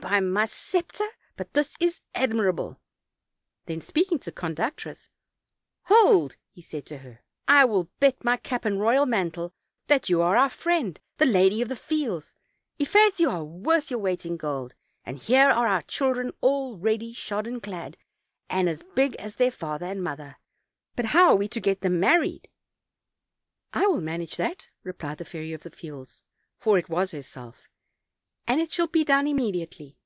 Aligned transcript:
by 0.00 0.20
my 0.20 0.44
scepter, 0.44 1.06
but 1.34 1.54
this 1.54 1.78
is 1.80 2.02
ad 2.14 2.28
mirable!" 2.28 2.76
Then 3.64 3.80
speaking 3.80 4.18
to 4.18 4.26
the 4.26 4.32
conductress: 4.32 5.08
"Hold," 5.84 6.32
said 6.60 6.80
he 6.82 6.88
to 6.88 6.98
her, 6.98 7.20
"I 7.48 7.64
will 7.64 7.84
bet 8.00 8.22
my 8.22 8.36
cap 8.36 8.66
and 8.66 8.78
royal 8.78 9.06
mantle 9.06 9.54
that 9.86 10.10
you 10.10 10.20
are 10.20 10.36
our 10.36 10.50
friend, 10.50 11.00
the 11.16 11.24
lady 11.24 11.62
of 11.62 11.70
the 11.70 11.76
fields; 11.76 12.34
i' 12.78 12.84
faith, 12.84 13.18
you 13.18 13.30
are 13.30 13.42
worth 13.44 13.90
your 13.90 13.98
weight 13.98 14.26
in 14.26 14.36
gold, 14.36 14.74
and 15.06 15.16
here 15.16 15.48
are 15.48 15.66
our 15.66 15.80
children, 15.82 16.32
all 16.42 16.76
ready 16.76 17.14
shod 17.14 17.46
and 17.46 17.62
clad, 17.62 17.96
and 18.50 18.68
as 18.68 18.82
big 18.94 19.16
as 19.16 19.36
their 19.36 19.50
father 19.50 19.86
and 19.86 20.04
mother; 20.04 20.36
but 20.96 21.06
how 21.06 21.30
are 21.30 21.36
we 21.36 21.48
to 21.48 21.60
get 21.60 21.80
them 21.80 21.98
married?" 21.98 22.50
"I 23.72 23.86
will 23.86 24.02
manage 24.02 24.36
that," 24.36 24.68
replied 24.82 25.16
the 25.16 25.24
Fairy 25.24 25.54
of 25.54 25.62
the 25.62 25.70
Fields, 25.70 26.24
for 26.58 26.76
it 26.76 26.90
was 26.90 27.12
herself, 27.12 27.70
"and 28.46 28.60
it 28.60 28.70
shall 28.70 28.86
be 28.88 29.02
done 29.04 29.26
immediately." 29.26 29.96